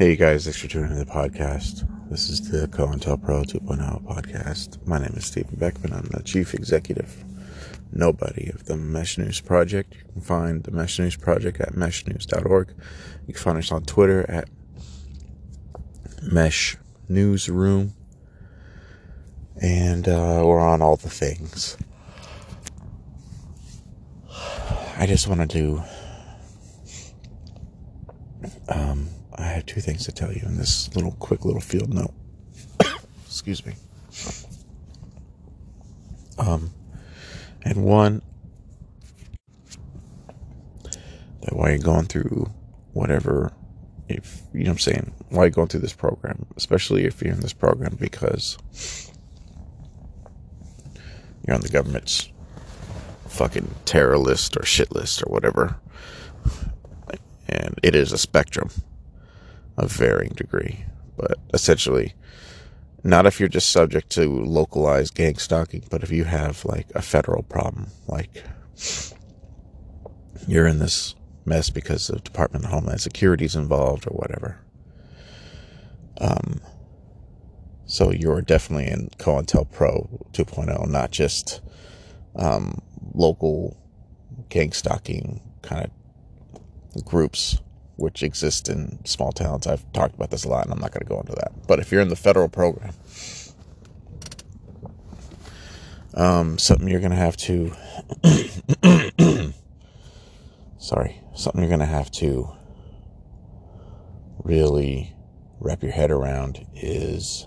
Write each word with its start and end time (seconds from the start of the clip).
Hey 0.00 0.12
you 0.12 0.16
guys, 0.16 0.44
thanks 0.44 0.58
for 0.58 0.66
tuning 0.66 0.92
in 0.92 0.98
the 0.98 1.04
podcast. 1.04 1.86
This 2.08 2.30
is 2.30 2.50
the 2.50 2.66
COINTELPRO 2.68 3.44
2.0 3.44 4.02
podcast. 4.02 4.78
My 4.86 4.98
name 4.98 5.12
is 5.14 5.26
Stephen 5.26 5.56
Beckman. 5.56 5.92
I'm 5.92 6.06
the 6.06 6.22
chief 6.22 6.54
executive 6.54 7.22
nobody 7.92 8.48
of 8.48 8.64
the 8.64 8.78
Mesh 8.78 9.18
News 9.18 9.42
Project. 9.42 9.92
You 9.92 10.12
can 10.14 10.22
find 10.22 10.64
the 10.64 10.70
Mesh 10.70 10.98
News 10.98 11.16
Project 11.16 11.60
at 11.60 11.74
meshnews.org. 11.74 12.72
You 13.26 13.34
can 13.34 13.42
find 13.42 13.58
us 13.58 13.70
on 13.70 13.82
Twitter 13.82 14.24
at 14.30 14.48
Mesh 16.22 16.78
Newsroom. 17.06 17.92
And 19.60 20.08
uh, 20.08 20.42
we're 20.46 20.60
on 20.60 20.80
all 20.80 20.96
the 20.96 21.10
things. 21.10 21.76
I 24.96 25.04
just 25.06 25.28
wanted 25.28 25.50
to 25.50 25.82
um, 28.70 29.10
I 29.40 29.46
have 29.46 29.66
two 29.66 29.80
things 29.80 30.04
to 30.04 30.12
tell 30.12 30.32
you 30.32 30.42
in 30.44 30.56
this 30.56 30.94
little 30.94 31.12
quick 31.12 31.44
little 31.44 31.60
field 31.60 31.92
note. 31.92 32.12
Excuse 33.26 33.64
me. 33.64 33.74
Um, 36.38 36.70
and 37.62 37.84
one, 37.84 38.22
that 41.42 41.54
while 41.54 41.70
you're 41.70 41.78
going 41.78 42.06
through 42.06 42.50
whatever, 42.92 43.52
if 44.08 44.42
you 44.52 44.60
know 44.60 44.70
what 44.70 44.72
I'm 44.72 44.78
saying, 44.78 45.12
while 45.30 45.44
you're 45.44 45.50
going 45.50 45.68
through 45.68 45.80
this 45.80 45.92
program, 45.92 46.46
especially 46.56 47.04
if 47.04 47.22
you're 47.22 47.34
in 47.34 47.40
this 47.40 47.52
program 47.52 47.96
because 48.00 48.58
you're 51.46 51.54
on 51.54 51.62
the 51.62 51.68
government's 51.68 52.28
fucking 53.28 53.74
terror 53.84 54.18
list 54.18 54.56
or 54.56 54.64
shit 54.64 54.92
list 54.94 55.22
or 55.22 55.30
whatever. 55.30 55.80
And 57.48 57.74
it 57.82 57.94
is 57.94 58.12
a 58.12 58.18
spectrum 58.18 58.70
of 59.80 59.90
varying 59.90 60.32
degree. 60.34 60.84
But 61.16 61.38
essentially, 61.52 62.14
not 63.02 63.26
if 63.26 63.40
you're 63.40 63.48
just 63.48 63.70
subject 63.70 64.10
to 64.10 64.28
localized 64.28 65.14
gang 65.14 65.36
stalking, 65.36 65.84
but 65.90 66.02
if 66.02 66.10
you 66.10 66.24
have 66.24 66.64
like 66.64 66.86
a 66.94 67.02
federal 67.02 67.42
problem, 67.42 67.88
like 68.06 68.44
you're 70.46 70.66
in 70.66 70.78
this 70.78 71.14
mess 71.44 71.70
because 71.70 72.06
the 72.06 72.18
Department 72.18 72.64
of 72.64 72.70
Homeland 72.70 73.00
Security 73.00 73.44
is 73.44 73.56
involved 73.56 74.06
or 74.06 74.14
whatever. 74.14 74.58
Um, 76.20 76.60
so 77.86 78.12
you're 78.12 78.42
definitely 78.42 78.86
in 78.86 79.10
COINTELPRO 79.18 80.32
2.0, 80.32 80.88
not 80.88 81.10
just 81.10 81.60
um, 82.36 82.80
local 83.14 83.76
gang 84.48 84.72
stalking 84.72 85.40
kind 85.62 85.90
of 86.94 87.04
groups 87.04 87.58
which 88.00 88.22
exist 88.22 88.68
in 88.68 89.04
small 89.04 89.32
towns. 89.32 89.66
I've 89.66 89.90
talked 89.92 90.14
about 90.14 90.30
this 90.30 90.44
a 90.44 90.48
lot 90.48 90.64
and 90.64 90.72
I'm 90.72 90.80
not 90.80 90.92
going 90.92 91.02
to 91.02 91.08
go 91.08 91.20
into 91.20 91.32
that. 91.32 91.52
But 91.66 91.78
if 91.80 91.92
you're 91.92 92.00
in 92.00 92.08
the 92.08 92.16
federal 92.16 92.48
program, 92.48 92.94
um, 96.14 96.58
something 96.58 96.88
you're 96.88 97.00
going 97.00 97.10
to 97.10 97.16
have 97.16 97.36
to, 97.36 97.72
sorry, 100.78 101.20
something 101.34 101.60
you're 101.60 101.68
going 101.68 101.80
to 101.80 101.86
have 101.86 102.10
to 102.12 102.50
really 104.42 105.14
wrap 105.60 105.82
your 105.82 105.92
head 105.92 106.10
around 106.10 106.66
is, 106.74 107.46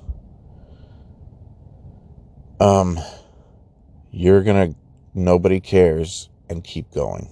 um, 2.59 2.99
you're 4.11 4.43
going 4.43 4.73
to, 4.73 4.79
nobody 5.15 5.59
cares 5.59 6.29
and 6.49 6.63
keep 6.63 6.91
going. 6.91 7.27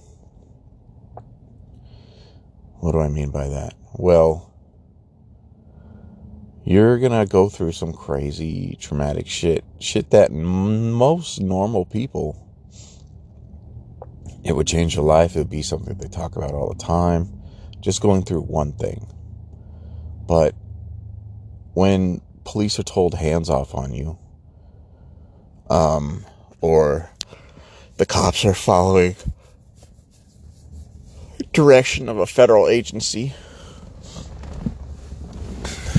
What 2.82 2.94
do 2.94 3.00
I 3.00 3.10
mean 3.10 3.30
by 3.30 3.48
that? 3.48 3.76
Well, 3.94 4.52
you're 6.64 6.98
going 6.98 7.12
to 7.12 7.32
go 7.32 7.48
through 7.48 7.74
some 7.74 7.94
crazy 7.94 8.76
traumatic 8.82 9.28
shit. 9.28 9.64
Shit 9.80 10.10
that 10.10 10.32
most 10.32 11.40
normal 11.40 11.86
people, 11.86 12.48
it 14.44 14.56
would 14.56 14.66
change 14.66 14.96
your 14.96 15.06
life. 15.06 15.36
It 15.36 15.40
would 15.40 15.50
be 15.52 15.62
something 15.62 15.96
they 15.96 16.08
talk 16.08 16.36
about 16.36 16.54
all 16.54 16.74
the 16.74 16.84
time. 16.84 17.40
Just 17.82 18.02
going 18.02 18.24
through 18.24 18.42
one 18.42 18.74
thing. 18.74 19.06
But 20.28 20.56
when 21.74 22.22
police 22.46 22.80
are 22.80 22.84
told 22.84 23.14
hands 23.14 23.48
off 23.48 23.76
on 23.76 23.94
you, 23.94 24.18
um, 25.70 26.26
or 26.62 27.12
the 27.98 28.08
cops 28.08 28.44
are 28.44 28.56
following 28.56 29.16
direction 31.54 32.08
of 32.08 32.18
a 32.18 32.26
federal 32.26 32.68
agency. 32.68 33.34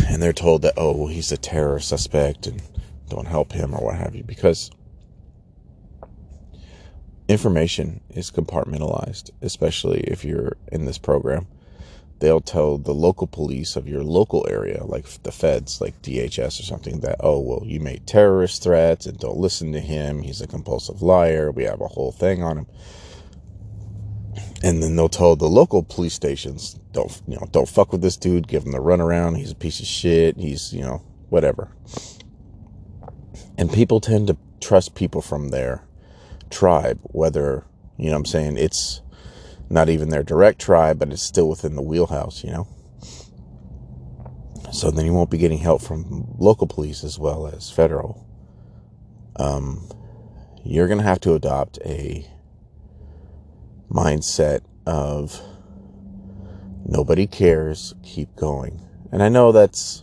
And 0.09 0.23
they're 0.23 0.33
told 0.33 0.63
that, 0.63 0.75
oh, 0.77 1.07
he's 1.07 1.33
a 1.33 1.37
terror 1.37 1.81
suspect 1.81 2.47
and 2.47 2.63
don't 3.09 3.27
help 3.27 3.53
him 3.53 3.75
or 3.75 3.85
what 3.85 3.97
have 3.97 4.15
you, 4.15 4.25
because 4.25 4.71
information 7.29 8.01
is 8.11 8.31
compartmentalized, 8.31 9.31
especially 9.41 10.01
if 10.01 10.25
you're 10.25 10.57
in 10.71 10.85
this 10.85 10.99
program. 10.99 11.47
They'll 12.19 12.41
tell 12.41 12.79
the 12.79 12.95
local 12.95 13.27
police 13.27 13.75
of 13.75 13.89
your 13.89 14.05
local 14.05 14.47
area, 14.49 14.85
like 14.85 15.07
the 15.25 15.33
feds, 15.33 15.81
like 15.81 16.01
DHS 16.03 16.61
or 16.61 16.63
something, 16.63 17.01
that, 17.01 17.17
oh, 17.21 17.41
well, 17.41 17.63
you 17.65 17.81
made 17.81 18.07
terrorist 18.07 18.63
threats 18.63 19.07
and 19.07 19.19
don't 19.19 19.39
listen 19.39 19.73
to 19.73 19.81
him. 19.81 20.23
He's 20.23 20.41
a 20.41 20.47
compulsive 20.47 21.03
liar. 21.03 21.51
We 21.51 21.65
have 21.65 21.81
a 21.81 21.89
whole 21.89 22.13
thing 22.13 22.43
on 22.43 22.59
him 22.59 22.67
and 24.63 24.83
then 24.83 24.95
they'll 24.95 25.09
tell 25.09 25.35
the 25.35 25.49
local 25.49 25.83
police 25.83 26.15
stations, 26.15 26.79
don't 26.93 27.21
you 27.27 27.35
know, 27.35 27.47
don't 27.51 27.69
fuck 27.69 27.93
with 27.93 28.01
this 28.01 28.17
dude, 28.17 28.47
give 28.47 28.65
him 28.65 28.73
the 28.73 28.79
runaround. 28.79 29.37
He's 29.37 29.51
a 29.51 29.57
piece 29.57 29.81
of 29.81 29.87
shit. 29.87 30.37
He's 30.37 30.73
you 30.73 30.83
know 30.83 31.03
whatever. 31.29 31.75
And 33.59 33.73
people 33.73 34.01
tend 34.01 34.29
to 34.29 34.37
trust 34.61 34.95
people 34.95 35.21
from 35.21 35.49
their 35.49 35.85
tribe, 36.51 37.01
whether 37.03 37.65
you 37.97 38.11
know 38.11 38.17
I'm 38.17 38.25
saying 38.25 38.57
it's 38.57 39.03
not 39.69 39.89
even 39.89 40.11
their 40.11 40.23
direct 40.23 40.61
tribe, 40.61 40.99
but 40.99 41.13
it's 41.13 41.23
still 41.23 41.49
within 41.49 41.75
the 41.75 41.83
wheelhouse, 41.83 42.45
you 42.45 42.51
know. 42.51 42.69
So 44.73 44.91
then 44.91 45.05
you 45.05 45.13
won't 45.13 45.31
be 45.31 45.39
getting 45.39 45.59
help 45.59 45.83
from 45.83 46.35
local 46.39 46.67
police 46.67 47.05
as 47.05 47.19
well 47.19 47.47
as 47.47 47.71
federal. 47.71 48.27
Um, 49.37 49.89
you're 50.65 50.89
gonna 50.89 51.03
have 51.03 51.21
to 51.21 51.35
adopt 51.35 51.79
a 51.85 52.32
mindset 53.93 54.61
of 54.87 55.41
nobody 56.85 57.27
cares, 57.27 57.95
keep 58.03 58.35
going. 58.37 58.81
And 59.11 59.23
I 59.23 59.29
know 59.29 59.53
that's, 59.53 60.03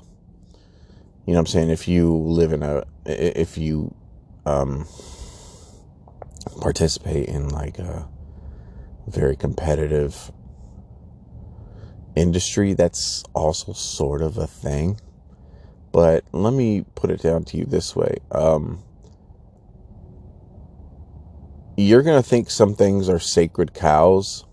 you 1.25 1.33
know 1.33 1.39
I'm 1.39 1.45
saying, 1.45 1.69
if 1.69 1.87
you 1.87 2.15
live 2.15 2.53
in 2.53 2.63
a, 2.63 2.83
if 3.05 3.57
you 3.57 3.93
um, 4.45 4.87
participate 6.61 7.27
in 7.27 7.49
like 7.49 7.79
a 7.79 8.07
very 9.07 9.35
competitive 9.35 10.31
industry, 12.15 12.73
that's 12.73 13.23
also 13.33 13.73
sort 13.73 14.21
of 14.21 14.37
a 14.37 14.47
thing. 14.47 14.99
But 15.91 16.23
let 16.31 16.53
me 16.53 16.85
put 16.93 17.09
it 17.09 17.21
down 17.21 17.43
to 17.45 17.57
you 17.57 17.65
this 17.65 17.95
way. 17.95 18.17
Um, 18.31 18.83
you're 21.79 22.03
going 22.03 22.21
to 22.21 22.27
think 22.27 22.49
some 22.49 22.75
things 22.75 23.07
are 23.07 23.19
sacred 23.19 23.73
cows. 23.73 24.45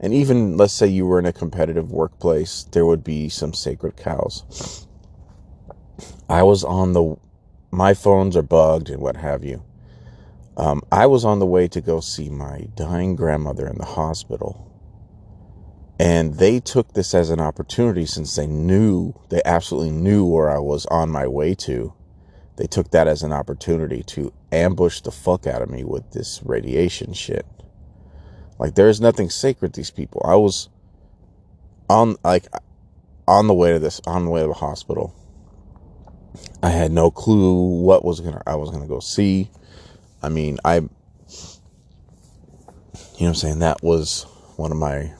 And 0.00 0.12
even, 0.12 0.56
let's 0.56 0.72
say 0.72 0.86
you 0.86 1.06
were 1.06 1.18
in 1.18 1.26
a 1.26 1.32
competitive 1.32 1.90
workplace, 1.92 2.64
there 2.72 2.84
would 2.84 3.04
be 3.04 3.28
some 3.28 3.54
sacred 3.54 3.96
cows. 3.96 4.86
I 6.28 6.42
was 6.42 6.64
on 6.64 6.92
the, 6.92 7.16
my 7.70 7.94
phones 7.94 8.36
are 8.36 8.42
bugged 8.42 8.90
and 8.90 9.00
what 9.00 9.16
have 9.16 9.44
you. 9.44 9.62
Um, 10.56 10.82
I 10.90 11.06
was 11.06 11.24
on 11.24 11.38
the 11.38 11.46
way 11.46 11.68
to 11.68 11.80
go 11.80 12.00
see 12.00 12.28
my 12.28 12.66
dying 12.74 13.14
grandmother 13.14 13.66
in 13.66 13.78
the 13.78 13.84
hospital. 13.84 14.64
And 16.00 16.34
they 16.34 16.60
took 16.60 16.92
this 16.92 17.14
as 17.14 17.30
an 17.30 17.40
opportunity 17.40 18.06
since 18.06 18.34
they 18.34 18.46
knew, 18.46 19.14
they 19.30 19.42
absolutely 19.44 19.92
knew 19.92 20.24
where 20.24 20.50
I 20.50 20.58
was 20.58 20.86
on 20.86 21.10
my 21.10 21.26
way 21.26 21.54
to 21.56 21.92
they 22.58 22.66
took 22.66 22.90
that 22.90 23.06
as 23.06 23.22
an 23.22 23.32
opportunity 23.32 24.02
to 24.02 24.32
ambush 24.50 25.00
the 25.00 25.12
fuck 25.12 25.46
out 25.46 25.62
of 25.62 25.70
me 25.70 25.84
with 25.84 26.10
this 26.10 26.42
radiation 26.44 27.12
shit. 27.12 27.46
Like 28.58 28.74
there's 28.74 29.00
nothing 29.00 29.30
sacred 29.30 29.72
these 29.74 29.92
people. 29.92 30.20
I 30.24 30.34
was 30.34 30.68
on 31.88 32.16
like 32.24 32.48
on 33.28 33.46
the 33.46 33.54
way 33.54 33.72
to 33.72 33.78
this 33.78 34.00
on 34.08 34.24
the 34.24 34.30
way 34.32 34.40
to 34.40 34.48
the 34.48 34.54
hospital. 34.54 35.14
I 36.60 36.70
had 36.70 36.90
no 36.90 37.12
clue 37.12 37.80
what 37.80 38.04
was 38.04 38.20
gonna 38.20 38.42
I 38.44 38.56
was 38.56 38.70
gonna 38.70 38.88
go 38.88 38.98
see. 38.98 39.48
I 40.20 40.28
mean, 40.28 40.58
I 40.64 40.74
you 40.78 40.80
know 40.80 40.88
what 43.18 43.28
I'm 43.28 43.34
saying 43.36 43.60
that 43.60 43.84
was 43.84 44.26
one 44.56 44.72
of 44.72 44.78
my 44.78 45.12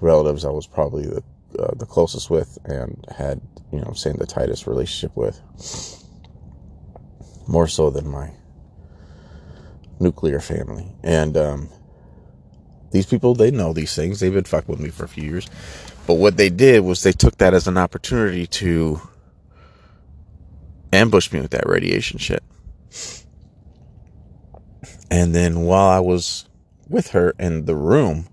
relatives 0.00 0.46
I 0.46 0.50
was 0.50 0.66
probably 0.66 1.04
the 1.04 1.22
uh, 1.58 1.74
the 1.76 1.84
closest 1.84 2.30
with 2.30 2.56
and 2.64 3.04
had 3.14 3.42
you 3.70 3.80
know 3.80 3.84
I'm 3.86 3.96
saying 3.96 4.16
the 4.16 4.26
tightest 4.26 4.66
relationship 4.66 5.14
with 5.14 5.42
more 7.48 7.68
so 7.68 7.90
than 7.90 8.08
my 8.08 8.32
nuclear 10.00 10.40
family. 10.40 10.88
And 11.04 11.36
um, 11.36 11.68
These 12.92 13.06
people, 13.06 13.34
they 13.34 13.50
know 13.50 13.72
these 13.72 13.94
things. 13.94 14.20
They've 14.20 14.32
been 14.34 14.44
fucking 14.44 14.68
with 14.72 14.80
me 14.80 14.90
for 14.90 15.04
a 15.04 15.08
few 15.08 15.24
years. 15.24 15.46
But 16.06 16.14
what 16.14 16.36
they 16.38 16.50
did 16.50 16.84
was 16.84 17.02
they 17.02 17.12
took 17.12 17.38
that 17.38 17.54
as 17.54 17.68
an 17.68 17.78
opportunity 17.78 18.46
to 18.48 19.00
ambush 20.92 21.32
me 21.32 21.40
with 21.40 21.52
that 21.52 21.68
radiation 21.68 22.18
shit. 22.18 22.42
And 25.10 25.34
then 25.34 25.62
while 25.62 25.88
I 25.88 26.00
was 26.00 26.46
with 26.88 27.10
her 27.10 27.34
in 27.38 27.66
the 27.66 27.76
room, 27.76 28.28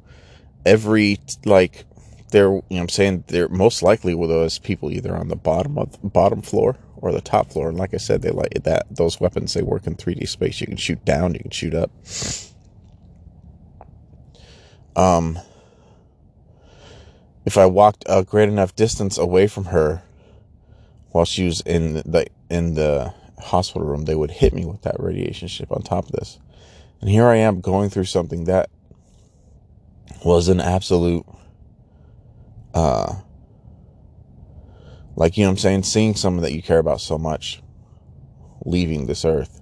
every 0.66 1.20
like 1.46 1.86
there 2.32 2.48
you 2.50 2.64
know 2.72 2.82
I'm 2.82 2.90
saying 2.90 3.26
there 3.28 3.50
most 3.50 3.84
likely 3.84 4.16
were 4.16 4.28
those 4.28 4.60
people 4.60 4.92
either 4.92 5.16
on 5.16 5.30
the 5.30 5.36
bottom 5.36 5.78
of 5.78 6.02
the 6.02 6.10
bottom 6.10 6.42
floor 6.42 6.78
or 7.04 7.12
the 7.12 7.20
top 7.20 7.52
floor. 7.52 7.68
And 7.68 7.78
like 7.78 7.94
I 7.94 7.98
said, 7.98 8.22
they 8.22 8.32
like 8.32 8.64
that 8.64 8.88
those 8.90 9.20
weapons 9.20 9.54
they 9.54 9.62
work 9.62 9.86
in 9.86 9.96
3D 9.96 10.28
space. 10.28 10.62
You 10.62 10.68
can 10.68 10.78
shoot 10.78 11.04
down, 11.04 11.34
you 11.34 11.42
can 11.42 11.52
shoot 11.52 11.74
up. 11.74 11.92
Um 14.96 15.38
if 17.46 17.58
I 17.58 17.66
walked 17.66 18.06
a 18.08 18.24
great 18.24 18.48
enough 18.48 18.74
distance 18.74 19.18
away 19.18 19.48
from 19.48 19.66
her 19.66 20.02
while 21.12 21.26
she 21.26 21.44
was 21.44 21.60
in 21.62 21.96
the 21.96 22.26
in 22.50 22.76
the 22.76 23.14
hospital 23.38 23.86
room, 23.86 24.06
they 24.06 24.16
would 24.16 24.32
hit 24.32 24.54
me 24.54 24.64
with 24.64 24.84
that 24.84 24.96
radiation 24.98 25.50
ship 25.50 25.74
on 25.74 25.82
top 25.82 26.06
of 26.06 26.14
this. 26.14 26.40
And 27.02 27.10
here 27.10 27.28
I 27.28 27.36
am 27.36 27.60
going 27.60 27.90
through 27.90 28.06
something 28.06 28.46
that 28.46 28.70
was 30.24 30.48
an 30.48 30.62
absolute 30.62 31.26
uh 32.74 33.16
like 35.16 35.38
you 35.38 35.44
know 35.44 35.52
I'm 35.52 35.58
saying, 35.58 35.84
seeing 35.84 36.16
someone 36.16 36.44
that 36.44 36.54
you 36.54 36.62
care 36.62 36.80
about 36.80 37.02
so 37.02 37.18
much 37.18 37.62
leaving 38.66 39.06
this 39.08 39.26
earth. 39.26 39.60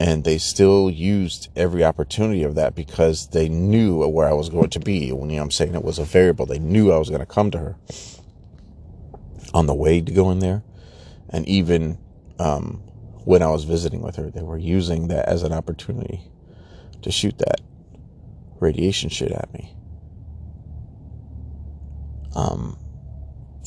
And 0.00 0.22
they 0.22 0.38
still 0.38 0.88
used 0.88 1.48
every 1.56 1.84
opportunity 1.84 2.44
of 2.44 2.54
that 2.54 2.76
because 2.76 3.28
they 3.30 3.48
knew 3.48 4.06
where 4.06 4.28
I 4.28 4.32
was 4.32 4.48
going 4.48 4.70
to 4.70 4.80
be. 4.80 5.06
You 5.06 5.16
know 5.16 5.42
I'm 5.42 5.50
saying 5.50 5.74
it 5.74 5.82
was 5.82 5.98
a 5.98 6.04
variable, 6.04 6.46
they 6.46 6.60
knew 6.60 6.92
I 6.92 6.98
was 6.98 7.08
going 7.08 7.20
to 7.20 7.26
come 7.26 7.50
to 7.50 7.58
her 7.58 7.76
on 9.52 9.66
the 9.66 9.74
way 9.74 10.00
to 10.00 10.12
go 10.12 10.30
in 10.30 10.38
there. 10.38 10.62
And 11.30 11.46
even 11.48 11.98
um, 12.38 12.82
when 13.24 13.42
I 13.42 13.50
was 13.50 13.64
visiting 13.64 14.00
with 14.00 14.16
her, 14.16 14.30
they 14.30 14.42
were 14.42 14.58
using 14.58 15.08
that 15.08 15.28
as 15.28 15.42
an 15.42 15.52
opportunity 15.52 16.22
to 17.02 17.10
shoot 17.10 17.38
that 17.38 17.60
radiation 18.60 19.10
shit 19.10 19.32
at 19.32 19.52
me. 19.52 19.74
Um, 22.34 22.78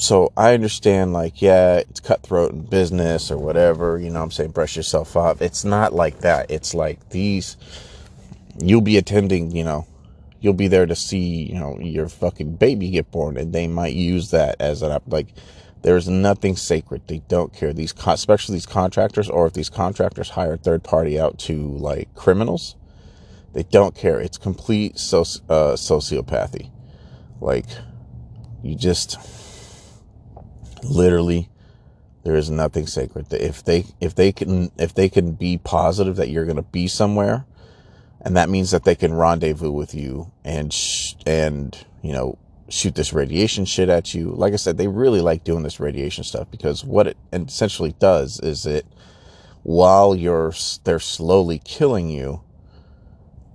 so 0.02 0.34
I 0.36 0.56
understand, 0.56 1.14
like, 1.14 1.44
yeah, 1.44 1.76
it's 1.76 2.00
cutthroat 2.00 2.54
in 2.54 2.64
business 2.64 3.30
or 3.30 3.38
whatever, 3.38 4.00
you 4.00 4.10
know 4.10 4.24
I'm 4.24 4.32
saying? 4.32 4.50
Brush 4.50 4.76
yourself 4.76 5.16
off. 5.16 5.44
It's 5.44 5.64
not 5.64 5.94
like 5.94 6.22
that. 6.22 6.50
It's 6.50 6.74
like 6.74 7.10
these, 7.10 7.56
you'll 8.60 8.82
be 8.82 8.98
attending, 8.98 9.56
you 9.56 9.64
know, 9.64 9.86
you'll 10.40 10.54
be 10.54 10.68
there 10.68 10.88
to 10.88 10.96
see, 10.96 11.44
you 11.44 11.60
know, 11.60 11.78
your 11.80 12.10
fucking 12.10 12.56
baby 12.56 12.90
get 12.90 13.12
born, 13.12 13.38
and 13.38 13.54
they 13.54 13.68
might 13.68 13.94
use 13.94 14.32
that 14.32 14.56
as 14.60 14.82
an, 14.82 15.00
like, 15.06 15.28
there's 15.84 16.10
nothing 16.10 16.56
sacred. 16.56 17.04
They 17.08 17.20
don't 17.28 17.54
care. 17.54 17.72
These, 17.72 17.94
especially 18.08 18.56
these 18.56 18.66
contractors, 18.66 19.30
or 19.30 19.46
if 19.46 19.54
these 19.54 19.70
contractors 19.70 20.30
hire 20.30 20.58
third 20.58 20.84
party 20.84 21.20
out 21.20 21.38
to 21.40 21.56
like 21.56 22.14
criminals, 22.16 22.76
they 23.54 23.64
don't 23.64 23.96
care. 23.96 24.20
It's 24.20 24.40
complete 24.40 24.96
soci- 24.96 25.42
uh, 25.48 25.74
sociopathy. 25.74 26.72
Like, 27.40 27.68
you 28.64 28.76
just 28.76 29.20
literally 30.84 31.50
there 32.24 32.36
is 32.36 32.50
nothing 32.50 32.88
sacred. 32.88 33.32
If 33.34 33.64
they 33.64 33.86
if 34.00 34.16
they 34.16 34.32
can 34.32 34.72
if 34.78 34.94
they 34.94 35.10
can 35.10 35.34
be 35.34 35.58
positive 35.58 36.16
that 36.18 36.30
you're 36.30 36.46
going 36.46 36.58
to 36.58 36.62
be 36.62 36.88
somewhere, 36.88 37.46
and 38.22 38.36
that 38.38 38.50
means 38.50 38.72
that 38.72 38.84
they 38.84 38.96
can 38.96 39.14
rendezvous 39.14 39.72
with 39.72 39.96
you 39.96 40.32
and 40.44 40.72
sh- 40.72 41.16
and 41.26 41.86
you 42.02 42.14
know 42.14 42.38
shoot 42.70 42.96
this 42.96 43.14
radiation 43.14 43.66
shit 43.66 43.90
at 43.90 44.14
you. 44.14 44.32
Like 44.32 44.54
I 44.54 44.58
said, 44.58 44.78
they 44.78 44.88
really 44.88 45.22
like 45.22 45.44
doing 45.44 45.64
this 45.64 45.80
radiation 45.80 46.24
stuff 46.24 46.50
because 46.52 46.86
what 46.86 47.08
it 47.08 47.18
essentially 47.34 47.94
does 48.00 48.40
is 48.40 48.66
it 48.66 48.86
while 49.64 50.16
you're 50.16 50.54
they're 50.84 51.00
slowly 51.00 51.60
killing 51.64 52.10
you, 52.10 52.42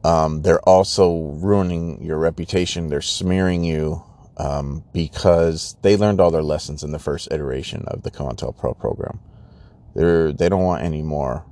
um, 0.05 0.43
they're 0.43 0.61
also 0.69 1.37
ruining 1.40 2.02
your 2.02 2.19
reputation. 2.19 2.88
They're 2.88 3.00
smearing 3.00 3.64
you 3.64 4.02
um, 4.37 4.85
because 4.93 5.77
they 5.83 5.97
learned 5.97 6.21
all 6.21 6.31
their 6.31 6.43
lessons 6.43 6.83
in 6.83 6.93
the 6.93 6.99
first 6.99 7.29
iteration 7.31 7.85
of 7.87 8.03
the 8.03 8.11
COINTELPRO 8.11 8.79
program. 8.79 9.21
They're 9.94 10.33
they 10.33 10.49
don't 10.49 10.62
want 10.62 10.83
any 10.83 11.03
more. 11.03 11.44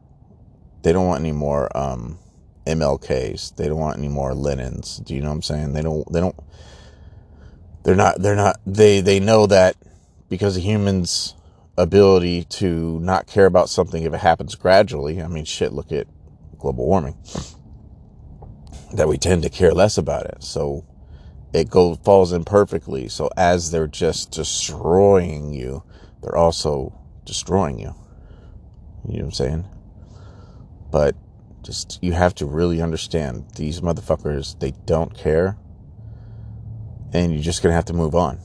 They 0.83 0.93
don't 0.93 1.07
want 1.07 1.21
any 1.21 1.33
more 1.33 1.75
um, 1.77 2.19
MLKs. 2.67 3.57
They 3.57 3.69
don't 3.69 3.79
want 3.79 3.99
any 3.99 4.09
more 4.09 4.33
Lenins. 4.33 5.03
Do 5.03 5.15
you 5.15 5.23
know 5.23 5.29
what 5.29 5.37
I'm 5.37 5.43
saying? 5.43 5.73
They 5.73 5.83
don't. 5.83 6.11
They 6.13 6.21
don't 6.21 6.37
they're 7.85 7.95
not 7.95 8.21
they're 8.21 8.35
not 8.35 8.59
they 8.67 9.01
they 9.01 9.21
know 9.21 9.47
that 9.47 9.77
because 10.29 10.57
of 10.57 10.63
humans 10.63 11.35
ability 11.77 12.45
to 12.45 12.99
not 13.01 13.27
care 13.27 13.47
about 13.47 13.69
something 13.69 14.03
if 14.03 14.13
it 14.13 14.21
happens 14.21 14.55
gradually 14.55 15.23
i 15.23 15.29
mean 15.29 15.45
shit 15.45 15.73
look 15.73 15.93
at 15.93 16.07
global 16.59 16.87
warming 16.87 17.17
that 18.95 19.07
we 19.07 19.19
tend 19.19 19.43
to 19.43 19.51
care 19.51 19.73
less 19.73 19.99
about 19.99 20.25
it 20.27 20.43
so 20.43 20.85
it 21.55 21.71
goes 21.71 21.97
falls 22.05 22.33
in 22.33 22.45
perfectly 22.45 23.09
so 23.09 23.31
as 23.37 23.71
they're 23.71 23.87
just 23.87 24.31
destroying 24.31 25.53
you 25.53 25.83
they're 26.23 26.37
also 26.37 26.93
destroying 27.25 27.79
you 27.79 27.95
you 29.09 29.19
know 29.19 29.25
what 29.25 29.25
i'm 29.25 29.33
saying 29.33 29.65
but 30.91 31.17
just 31.63 31.99
you 32.03 32.13
have 32.13 32.35
to 32.35 32.45
really 32.45 32.83
understand 32.83 33.45
these 33.57 33.81
motherfuckers 33.81 34.59
they 34.61 34.73
don't 34.85 35.17
care 35.17 35.57
and 37.15 37.33
you're 37.33 37.43
just 37.43 37.63
going 37.63 37.71
to 37.71 37.77
have 37.77 37.85
to 37.87 37.93
move 37.95 38.15
on. 38.15 38.41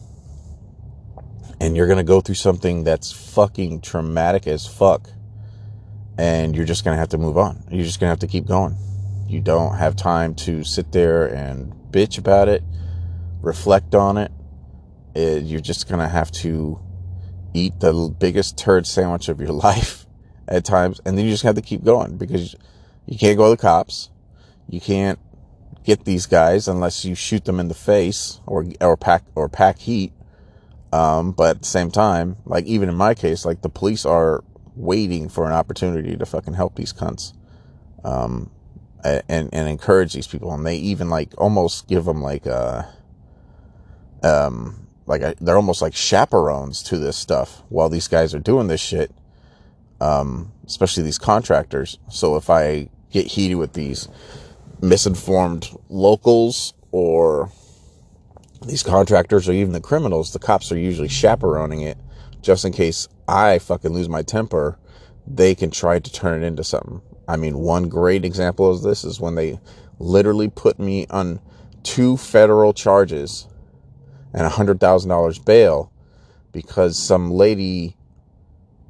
And 1.60 1.76
you're 1.76 1.88
going 1.88 1.98
to 1.98 2.04
go 2.04 2.22
through 2.22 2.36
something 2.36 2.84
that's 2.84 3.12
fucking 3.12 3.82
traumatic 3.82 4.48
as 4.48 4.66
fuck. 4.66 5.10
And 6.18 6.56
you're 6.56 6.66
just 6.66 6.86
going 6.86 6.96
to 6.96 7.00
have 7.00 7.10
to 7.10 7.18
move 7.18 7.38
on. 7.38 7.64
You're 7.70 7.84
just 7.86 8.00
going 8.00 8.08
to 8.08 8.12
have 8.12 8.20
to 8.20 8.28
keep 8.28 8.46
going. 8.46 8.78
You 9.28 9.42
don't 9.42 9.76
have 9.76 9.96
time 9.96 10.36
to 10.36 10.64
sit 10.64 10.92
there 10.92 11.26
and 11.26 11.74
bitch 11.92 12.18
about 12.18 12.48
it, 12.48 12.64
reflect 13.42 13.96
on 13.96 14.18
it. 14.18 14.32
it 15.16 15.44
you're 15.44 15.62
just 15.62 15.88
going 15.88 16.00
to 16.00 16.08
have 16.08 16.32
to 16.32 16.80
eat 17.54 17.80
the 17.80 18.16
biggest 18.20 18.58
turd 18.58 18.86
sandwich 18.86 19.30
of 19.30 19.40
your 19.40 19.52
life 19.68 20.06
at 20.48 20.66
times. 20.66 21.02
And 21.06 21.18
then 21.18 21.26
you 21.26 21.32
just 21.32 21.44
have 21.44 21.56
to 21.56 21.62
keep 21.62 21.84
going 21.84 22.18
because 22.18 22.56
you 23.06 23.18
can't 23.18 23.38
go 23.38 23.46
to 23.46 23.52
the 23.52 23.62
cops. 23.62 24.10
You 24.68 24.80
can't 24.80 25.20
get 25.84 26.06
these 26.06 26.26
guys 26.28 26.68
unless 26.68 27.04
you 27.04 27.16
shoot 27.16 27.46
them 27.46 27.60
in 27.60 27.68
the 27.68 27.74
face 27.74 28.40
or 28.46 28.66
or 28.82 28.96
pack 28.96 29.24
or 29.36 29.50
pack 29.50 29.80
heat. 29.80 30.14
Um, 30.92 31.32
but 31.32 31.58
at 31.58 31.62
the 31.62 31.68
same 31.68 31.92
time, 31.92 32.38
like 32.46 32.66
even 32.66 32.90
in 32.90 32.96
my 32.96 33.14
case, 33.14 33.46
like 33.46 33.62
the 33.62 33.70
police 33.70 34.06
are 34.06 34.44
waiting 34.76 35.30
for 35.30 35.46
an 35.46 35.52
opportunity 35.52 36.16
to 36.16 36.26
fucking 36.26 36.54
help 36.54 36.76
these 36.76 36.94
cunts, 36.94 37.34
um, 38.04 38.52
and 39.04 39.24
and 39.30 39.70
encourage 39.70 40.14
these 40.14 40.28
people, 40.28 40.54
and 40.54 40.66
they 40.66 40.78
even 40.78 41.10
like 41.10 41.34
almost 41.38 41.88
give 41.88 42.06
them 42.06 42.22
like 42.22 42.46
a, 42.46 42.92
um, 44.24 44.88
like 45.06 45.22
a, 45.22 45.36
they're 45.42 45.56
almost 45.56 45.82
like 45.82 45.96
chaperones 45.96 46.84
to 46.84 46.98
this 46.98 47.18
stuff 47.18 47.64
while 47.70 47.90
these 47.90 48.08
guys 48.08 48.34
are 48.34 48.40
doing 48.40 48.68
this 48.68 48.82
shit. 48.82 49.12
Um, 50.02 50.54
especially 50.70 51.04
these 51.04 51.18
contractors. 51.18 51.98
So 52.10 52.38
if 52.38 52.50
I 52.50 52.90
get 53.12 53.26
heated 53.26 53.56
with 53.56 53.74
these 53.74 54.08
misinformed 54.82 55.68
locals 55.90 56.74
or 56.92 57.52
these 58.66 58.84
contractors 58.84 59.50
or 59.50 59.54
even 59.54 59.74
the 59.74 59.82
criminals, 59.82 60.32
the 60.32 60.40
cops 60.40 60.72
are 60.72 60.78
usually 60.78 61.10
chaperoning 61.10 61.82
it 61.82 61.98
just 62.42 62.64
in 62.64 62.72
case 62.72 63.08
I 63.28 63.60
fucking 63.60 63.92
lose 63.92 64.08
my 64.08 64.22
temper. 64.22 64.78
They 65.28 65.56
can 65.56 65.72
try 65.72 66.00
to 66.00 66.12
turn 66.12 66.42
it 66.42 66.46
into 66.46 66.64
something. 66.64 67.02
I 67.28 67.36
mean, 67.36 67.58
one 67.58 67.90
great 67.90 68.24
example 68.24 68.72
of 68.72 68.82
this 68.82 69.04
is 69.04 69.20
when 69.20 69.36
they 69.36 69.60
literally 70.00 70.50
put 70.50 70.80
me 70.80 71.08
on 71.10 71.40
two 71.84 72.16
federal 72.16 72.74
charges 72.74 73.48
and 74.34 74.44
a 74.44 74.50
hundred 74.50 74.80
thousand 74.80 75.10
dollars 75.10 75.40
bail 75.40 75.92
because 76.52 76.98
some 76.98 77.32
lady 77.32 77.96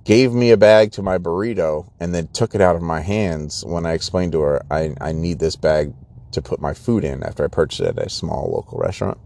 gave 0.04 0.34
me 0.34 0.52
a 0.52 0.58
bag 0.58 0.92
to 0.92 1.02
my 1.02 1.18
burrito 1.18 1.92
and 2.00 2.16
then 2.16 2.28
took 2.30 2.56
it 2.56 2.62
out 2.62 2.76
of 2.76 2.82
my 2.82 3.02
hands 3.02 3.64
when 3.66 3.86
I 3.86 3.94
explained 3.94 4.32
to 4.34 4.42
her 4.42 4.62
I, 4.72 4.96
I 5.00 5.12
need 5.12 5.40
this 5.40 5.56
bag 5.56 5.94
to 6.32 6.42
put 6.42 6.60
my 6.60 6.74
food 6.74 7.04
in 7.04 7.24
after 7.24 7.44
I 7.44 7.48
purchased 7.48 7.82
it 7.82 7.98
at 7.98 8.06
a 8.06 8.10
small 8.10 8.52
local 8.52 8.80
restaurant. 8.80 9.18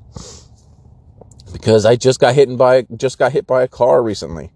Because 1.51 1.86
I 1.86 1.96
just 1.96 2.20
got 2.20 2.36
hit 2.36 2.55
by 2.58 2.84
just 2.96 3.20
got 3.20 3.32
hit 3.32 3.46
by 3.46 3.63
a 3.63 3.67
car 3.67 4.01
recently. 4.01 4.51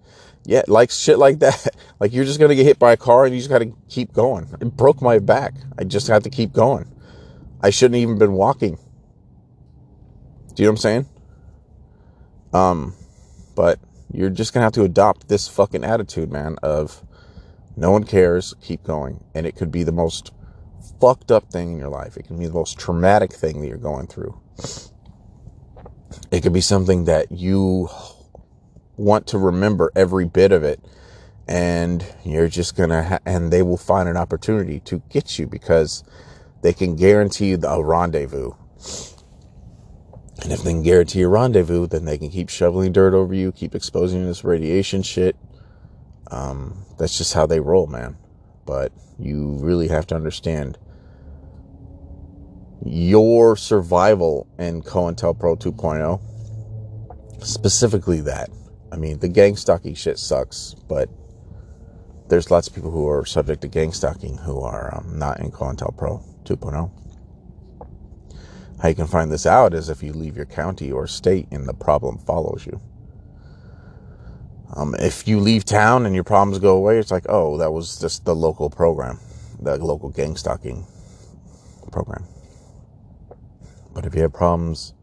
Yeah, 0.45 0.63
like 0.67 0.91
shit 0.91 1.17
like 1.17 1.39
that. 1.39 1.67
Like 1.99 2.13
you're 2.13 2.25
just 2.25 2.39
gonna 2.39 2.53
get 2.53 2.67
hit 2.67 2.77
by 2.77 2.91
a 2.91 2.97
car 2.97 3.25
and 3.25 3.33
you 3.33 3.39
just 3.39 3.49
gotta 3.49 3.73
keep 3.89 4.13
going. 4.13 4.47
It 4.61 4.77
broke 4.77 5.01
my 5.01 5.17
back. 5.17 5.55
I 5.79 5.83
just 5.83 6.07
had 6.07 6.23
to 6.25 6.29
keep 6.29 6.53
going. 6.53 6.93
I 7.59 7.71
shouldn't 7.71 7.95
even 7.95 8.19
been 8.19 8.33
walking. 8.33 8.77
Do 10.53 10.61
you 10.61 10.67
know 10.67 10.73
what 10.73 10.73
I'm 10.73 10.77
saying? 10.77 11.05
Um, 12.53 12.93
but 13.55 13.79
you're 14.11 14.29
just 14.29 14.53
gonna 14.53 14.65
have 14.65 14.73
to 14.73 14.83
adopt 14.83 15.27
this 15.27 15.47
fucking 15.47 15.83
attitude, 15.83 16.31
man, 16.31 16.57
of 16.63 17.03
no 17.75 17.91
one 17.91 18.03
cares, 18.03 18.55
keep 18.61 18.83
going. 18.83 19.23
And 19.35 19.45
it 19.45 19.55
could 19.55 19.71
be 19.71 19.83
the 19.83 19.91
most 19.91 20.31
fucked 20.99 21.31
up 21.31 21.51
thing 21.51 21.73
in 21.73 21.77
your 21.77 21.89
life. 21.89 22.17
It 22.17 22.25
can 22.27 22.37
be 22.37 22.47
the 22.47 22.53
most 22.53 22.79
traumatic 22.79 23.31
thing 23.33 23.61
that 23.61 23.67
you're 23.67 23.77
going 23.77 24.07
through. 24.07 24.39
It 26.31 26.41
could 26.41 26.53
be 26.53 26.61
something 26.61 27.05
that 27.05 27.31
you 27.31 27.89
want 28.95 29.27
to 29.27 29.37
remember 29.37 29.91
every 29.95 30.25
bit 30.25 30.51
of 30.51 30.63
it. 30.63 30.79
And 31.47 32.05
you're 32.25 32.49
just 32.49 32.75
to, 32.89 33.03
ha- 33.03 33.19
and 33.25 33.53
they 33.53 33.61
will 33.61 33.77
find 33.77 34.09
an 34.09 34.17
opportunity 34.17 34.79
to 34.81 35.01
get 35.09 35.39
you 35.39 35.47
because 35.47 36.03
they 36.61 36.73
can 36.73 36.95
guarantee 36.95 37.49
you 37.49 37.59
a 37.63 37.81
rendezvous. 37.83 38.51
And 40.43 40.51
if 40.51 40.63
they 40.63 40.71
can 40.71 40.83
guarantee 40.83 41.21
a 41.23 41.27
rendezvous, 41.27 41.87
then 41.87 42.05
they 42.05 42.17
can 42.17 42.29
keep 42.29 42.49
shoveling 42.49 42.91
dirt 42.91 43.13
over 43.13 43.33
you, 43.33 43.51
keep 43.51 43.73
exposing 43.73 44.25
this 44.25 44.43
radiation 44.43 45.01
shit. 45.01 45.35
Um, 46.29 46.85
that's 46.97 47.17
just 47.17 47.33
how 47.33 47.45
they 47.45 47.59
roll, 47.59 47.87
man. 47.87 48.17
But 48.65 48.91
you 49.17 49.57
really 49.59 49.87
have 49.87 50.05
to 50.07 50.15
understand 50.15 50.77
your 52.85 53.55
survival 53.55 54.47
in 54.59 54.81
COINTELPRO 54.83 55.57
2.0. 55.59 57.43
Specifically 57.43 58.21
that. 58.21 58.49
I 58.91 58.95
mean, 58.95 59.19
the 59.19 59.27
gang 59.27 59.55
stalking 59.55 59.95
shit 59.95 60.17
sucks, 60.19 60.75
but 60.87 61.09
there's 62.29 62.51
lots 62.51 62.67
of 62.67 62.75
people 62.75 62.91
who 62.91 63.07
are 63.07 63.25
subject 63.25 63.61
to 63.61 63.67
gang 63.67 63.91
stalking 63.91 64.37
who 64.37 64.61
are 64.61 64.95
um, 64.95 65.17
not 65.17 65.39
in 65.39 65.51
COINTELPRO 65.51 66.43
2.0. 66.43 66.91
How 68.81 68.89
you 68.89 68.95
can 68.95 69.07
find 69.07 69.31
this 69.31 69.45
out 69.45 69.73
is 69.73 69.89
if 69.89 70.03
you 70.03 70.13
leave 70.13 70.35
your 70.35 70.45
county 70.45 70.91
or 70.91 71.07
state 71.07 71.47
and 71.51 71.67
the 71.67 71.73
problem 71.73 72.19
follows 72.19 72.65
you. 72.65 72.79
Um, 74.75 74.95
if 74.99 75.27
you 75.27 75.39
leave 75.39 75.65
town 75.65 76.05
and 76.05 76.13
your 76.13 76.23
problems 76.23 76.59
go 76.59 76.75
away, 76.75 76.99
it's 76.99 77.11
like, 77.11 77.25
oh, 77.29 77.57
that 77.57 77.71
was 77.71 77.99
just 77.99 78.25
the 78.25 78.35
local 78.35 78.69
program, 78.69 79.19
the 79.59 79.77
local 79.77 80.09
gang 80.09 80.35
stalking 80.35 80.85
program. 81.91 82.25
But 83.93 84.05
if 84.05 84.13
you 84.13 84.21
have 84.21 84.33
problems 84.33 84.93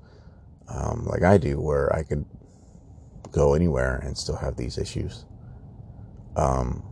um, 0.69 1.07
like 1.07 1.23
I 1.23 1.39
do, 1.39 1.61
where 1.61 1.95
I 1.95 2.03
could 2.03 2.25
go 3.31 3.55
anywhere 3.55 3.97
and 3.97 4.17
still 4.17 4.37
have 4.37 4.57
these 4.57 4.79
issues, 4.79 5.25
um, 6.37 6.83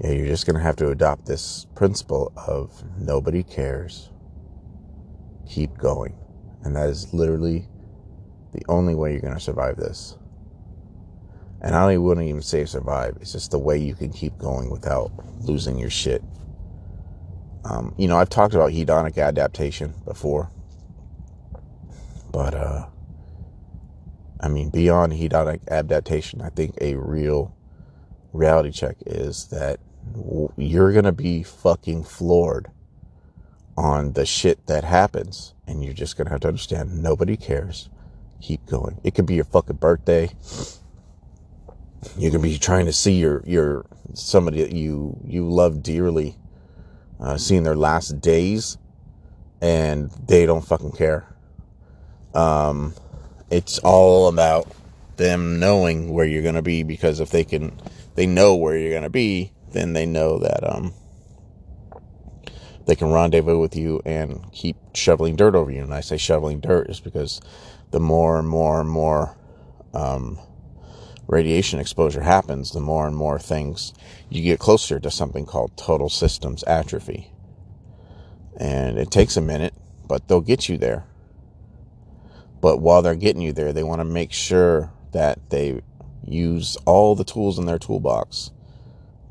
yeah, 0.00 0.12
you're 0.12 0.26
just 0.26 0.46
going 0.46 0.56
to 0.56 0.62
have 0.62 0.76
to 0.76 0.88
adopt 0.88 1.26
this 1.26 1.66
principle 1.74 2.32
of 2.36 2.82
nobody 2.98 3.42
cares, 3.42 4.10
keep 5.48 5.76
going. 5.76 6.16
And 6.62 6.74
that 6.76 6.88
is 6.88 7.12
literally 7.12 7.68
the 8.52 8.62
only 8.68 8.94
way 8.94 9.12
you're 9.12 9.20
going 9.20 9.34
to 9.34 9.40
survive 9.40 9.76
this. 9.76 10.16
And 11.60 11.74
I 11.74 11.98
wouldn't 11.98 12.26
even 12.26 12.40
say 12.40 12.64
survive. 12.64 13.18
It's 13.20 13.32
just 13.32 13.50
the 13.50 13.58
way 13.58 13.76
you 13.76 13.94
can 13.94 14.10
keep 14.10 14.38
going 14.38 14.70
without 14.70 15.12
losing 15.40 15.78
your 15.78 15.90
shit. 15.90 16.22
Um, 17.64 17.94
you 17.98 18.08
know, 18.08 18.16
I've 18.16 18.30
talked 18.30 18.54
about 18.54 18.72
hedonic 18.72 19.18
adaptation 19.18 19.92
before. 20.06 20.50
But, 22.32 22.54
uh, 22.54 22.86
I 24.40 24.48
mean, 24.48 24.70
beyond 24.70 25.12
hedonic 25.12 25.60
adaptation, 25.68 26.40
I 26.40 26.48
think 26.48 26.76
a 26.80 26.94
real 26.94 27.54
reality 28.32 28.70
check 28.70 28.96
is 29.04 29.48
that 29.48 29.80
you're 30.56 30.92
going 30.92 31.04
to 31.04 31.12
be 31.12 31.42
fucking 31.42 32.04
floored 32.04 32.70
on 33.76 34.12
the 34.12 34.26
shit 34.26 34.66
that 34.66 34.84
happens. 34.84 35.54
And 35.66 35.84
you're 35.84 35.94
just 35.94 36.16
going 36.16 36.26
to 36.26 36.32
have 36.32 36.40
to 36.40 36.48
understand 36.48 37.02
nobody 37.02 37.36
cares 37.36 37.88
keep 38.40 38.66
going. 38.66 39.00
It 39.04 39.14
could 39.14 39.26
be 39.26 39.34
your 39.34 39.44
fucking 39.44 39.76
birthday. 39.76 40.30
You 42.16 42.30
can 42.30 42.40
be 42.40 42.58
trying 42.58 42.86
to 42.86 42.92
see 42.92 43.12
your 43.12 43.42
your 43.46 43.86
somebody 44.14 44.62
that 44.62 44.72
you 44.72 45.18
you 45.24 45.48
love 45.48 45.82
dearly, 45.82 46.36
uh, 47.20 47.36
seeing 47.36 47.62
their 47.62 47.76
last 47.76 48.20
days, 48.20 48.78
and 49.60 50.10
they 50.26 50.46
don't 50.46 50.64
fucking 50.64 50.92
care. 50.92 51.26
Um, 52.34 52.94
it's 53.50 53.78
all 53.80 54.28
about 54.28 54.68
them 55.16 55.60
knowing 55.60 56.12
where 56.12 56.24
you're 56.24 56.42
gonna 56.42 56.62
be 56.62 56.82
because 56.82 57.20
if 57.20 57.30
they 57.30 57.44
can, 57.44 57.78
they 58.14 58.26
know 58.26 58.56
where 58.56 58.78
you're 58.78 58.94
gonna 58.94 59.10
be, 59.10 59.52
then 59.72 59.92
they 59.92 60.06
know 60.06 60.38
that 60.38 60.64
um 60.64 60.92
they 62.86 62.96
can 62.96 63.12
rendezvous 63.12 63.58
with 63.58 63.76
you 63.76 64.02
and 64.04 64.50
keep 64.52 64.76
shoveling 64.94 65.36
dirt 65.36 65.54
over 65.54 65.70
you. 65.70 65.82
And 65.82 65.94
I 65.94 66.00
say 66.00 66.16
shoveling 66.16 66.58
dirt 66.58 66.90
is 66.90 66.98
because 66.98 67.40
the 67.92 68.00
more 68.00 68.36
and 68.38 68.48
more 68.48 68.80
and 68.80 68.90
more 68.90 69.36
um, 69.94 70.40
radiation 71.28 71.78
exposure 71.78 72.22
happens, 72.22 72.72
the 72.72 72.80
more 72.80 73.06
and 73.06 73.16
more 73.16 73.38
things 73.38 73.92
you 74.28 74.42
get 74.42 74.58
closer 74.58 74.98
to 74.98 75.10
something 75.10 75.46
called 75.46 75.76
total 75.76 76.08
systems 76.08 76.64
atrophy. 76.64 77.30
And 78.56 78.98
it 78.98 79.12
takes 79.12 79.36
a 79.36 79.40
minute, 79.40 79.74
but 80.08 80.26
they'll 80.26 80.40
get 80.40 80.68
you 80.68 80.76
there. 80.76 81.04
But 82.60 82.78
while 82.80 83.02
they're 83.02 83.14
getting 83.14 83.40
you 83.42 83.52
there, 83.52 83.72
they 83.72 83.84
want 83.84 84.00
to 84.00 84.04
make 84.04 84.32
sure 84.32 84.92
that 85.12 85.50
they 85.50 85.80
use 86.26 86.76
all 86.86 87.14
the 87.14 87.24
tools 87.24 87.58
in 87.58 87.66
their 87.66 87.78
toolbox 87.78 88.50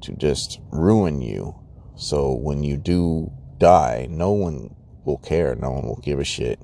to 0.02 0.14
just 0.14 0.60
ruin 0.72 1.22
you. 1.22 1.56
So 1.96 2.34
when 2.34 2.64
you 2.64 2.78
do 2.78 3.32
die, 3.58 4.08
no 4.10 4.32
one 4.32 4.76
will 5.06 5.18
care. 5.18 5.56
No 5.56 5.72
one 5.72 5.86
will 5.88 6.02
give 6.04 6.20
a 6.20 6.24
shit. 6.24 6.60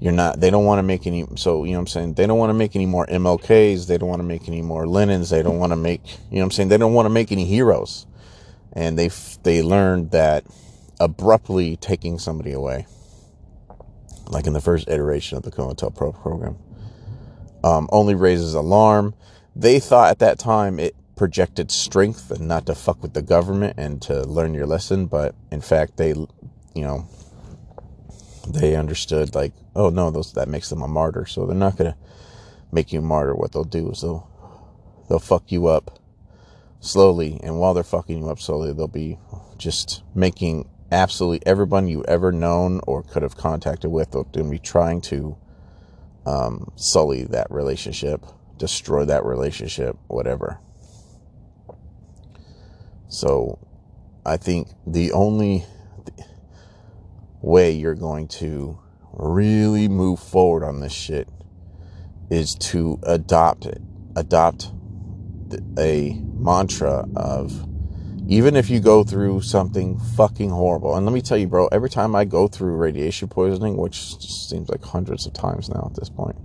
You're 0.00 0.12
not 0.12 0.40
they 0.40 0.50
don't 0.50 0.64
want 0.64 0.78
to 0.78 0.82
make 0.82 1.06
any 1.06 1.26
so 1.36 1.64
you 1.64 1.72
know 1.72 1.78
what 1.78 1.82
i'm 1.82 1.86
saying? 1.88 2.14
They 2.14 2.26
don't 2.26 2.38
want 2.38 2.50
to 2.50 2.54
make 2.54 2.74
any 2.74 2.86
more 2.86 3.06
mlks 3.06 3.86
they 3.86 3.98
don't 3.98 4.08
want 4.08 4.20
to 4.20 4.26
make 4.26 4.48
any 4.48 4.62
more 4.62 4.86
lenins. 4.86 5.30
They 5.30 5.42
don't 5.42 5.58
want 5.58 5.72
to 5.72 5.76
make 5.76 6.02
you 6.06 6.36
know 6.36 6.40
what 6.40 6.44
i'm 6.44 6.50
saying? 6.52 6.68
They 6.70 6.78
don't 6.78 6.94
want 6.94 7.06
to 7.06 7.10
make 7.10 7.32
any 7.32 7.44
heroes. 7.44 8.06
And 8.72 8.98
they 8.98 9.10
they 9.42 9.62
learned 9.62 10.12
that 10.12 10.44
abruptly 11.00 11.76
taking 11.76 12.18
somebody 12.18 12.52
away 12.52 12.86
like 14.28 14.46
in 14.46 14.54
the 14.54 14.60
first 14.60 14.88
iteration 14.88 15.36
of 15.36 15.42
the 15.44 15.50
COINTELPRO 15.50 16.20
program 16.22 16.56
um, 17.64 17.88
only 17.92 18.14
raises 18.14 18.54
alarm. 18.54 19.14
They 19.56 19.80
thought 19.80 20.10
at 20.10 20.18
that 20.20 20.38
time 20.38 20.78
it 20.78 20.94
projected 21.20 21.70
strength 21.70 22.30
and 22.30 22.48
not 22.48 22.64
to 22.64 22.74
fuck 22.74 23.02
with 23.02 23.12
the 23.12 23.20
government 23.20 23.74
and 23.76 24.00
to 24.00 24.22
learn 24.22 24.54
your 24.54 24.66
lesson 24.66 25.04
but 25.04 25.34
in 25.50 25.60
fact 25.60 25.98
they 25.98 26.14
you 26.74 26.84
know 26.84 27.06
they 28.52 28.76
understood 28.76 29.34
like, 29.34 29.52
oh 29.74 29.90
no, 29.90 30.10
those 30.10 30.32
that 30.32 30.48
makes 30.48 30.70
them 30.70 30.82
a 30.82 30.88
martyr. 30.88 31.26
So 31.26 31.46
they're 31.46 31.56
not 31.56 31.76
gonna 31.76 31.96
make 32.72 32.92
you 32.92 33.00
a 33.00 33.02
martyr. 33.02 33.34
What 33.34 33.52
they'll 33.52 33.64
do 33.64 33.90
is 33.90 34.00
they'll 34.00 34.28
they'll 35.08 35.18
fuck 35.18 35.50
you 35.52 35.66
up 35.66 35.98
slowly, 36.80 37.40
and 37.42 37.58
while 37.58 37.74
they're 37.74 37.82
fucking 37.82 38.18
you 38.18 38.28
up 38.28 38.40
slowly, 38.40 38.72
they'll 38.72 38.88
be 38.88 39.18
just 39.58 40.02
making 40.14 40.68
absolutely 40.90 41.46
everyone 41.46 41.86
you 41.86 42.04
ever 42.08 42.32
known 42.32 42.80
or 42.86 43.02
could 43.02 43.22
have 43.22 43.36
contacted 43.36 43.90
with. 43.90 44.10
They'll 44.10 44.24
be 44.24 44.58
trying 44.58 45.00
to 45.02 45.36
um, 46.26 46.72
sully 46.76 47.24
that 47.24 47.50
relationship, 47.50 48.24
destroy 48.56 49.04
that 49.04 49.24
relationship, 49.24 49.96
whatever. 50.08 50.58
So, 53.10 53.58
I 54.24 54.36
think 54.36 54.68
the 54.86 55.12
only 55.12 55.64
way 57.42 57.72
you're 57.72 57.94
going 57.96 58.28
to 58.28 58.78
really 59.12 59.88
move 59.88 60.20
forward 60.20 60.64
on 60.64 60.78
this 60.78 60.92
shit 60.92 61.28
is 62.30 62.54
to 62.54 63.00
adopt 63.02 63.66
it. 63.66 63.82
Adopt 64.14 64.70
a 65.76 66.20
mantra 66.34 67.04
of 67.16 67.66
even 68.28 68.54
if 68.54 68.70
you 68.70 68.78
go 68.78 69.02
through 69.02 69.40
something 69.40 69.98
fucking 70.16 70.50
horrible. 70.50 70.94
And 70.94 71.04
let 71.04 71.12
me 71.12 71.20
tell 71.20 71.36
you, 71.36 71.48
bro, 71.48 71.66
every 71.72 71.90
time 71.90 72.14
I 72.14 72.24
go 72.24 72.46
through 72.46 72.76
radiation 72.76 73.26
poisoning, 73.26 73.76
which 73.76 74.16
seems 74.20 74.68
like 74.68 74.84
hundreds 74.84 75.26
of 75.26 75.32
times 75.32 75.68
now 75.68 75.88
at 75.90 75.96
this 75.96 76.08
point, 76.08 76.36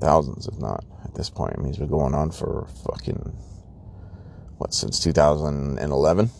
thousands 0.00 0.48
if 0.48 0.58
not 0.58 0.84
at 1.04 1.14
this 1.14 1.30
point, 1.30 1.54
it 1.54 1.60
means 1.60 1.78
we're 1.78 1.86
going 1.86 2.12
on 2.12 2.32
for 2.32 2.66
fucking 2.90 3.36
what 4.58 4.74
since 4.74 5.00
2011 5.00 6.30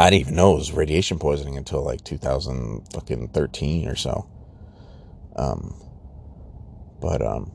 I 0.00 0.08
didn't 0.08 0.20
even 0.22 0.34
know 0.34 0.54
it 0.54 0.58
was 0.60 0.72
radiation 0.72 1.18
poisoning 1.18 1.58
until 1.58 1.84
like 1.84 2.02
2013 2.04 3.86
or 3.86 3.96
so. 3.96 4.26
Um, 5.36 5.74
but 7.02 7.20
um, 7.20 7.52